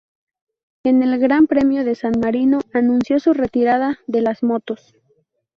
En 0.83 1.03
el 1.03 1.19
Gran 1.19 1.45
Premio 1.45 1.85
de 1.85 1.93
San 1.93 2.13
Marino 2.19 2.61
anunció 2.73 3.19
su 3.19 3.33
retirada 3.33 3.99
de 4.07 4.21
las 4.21 4.41
motos. 4.41 4.95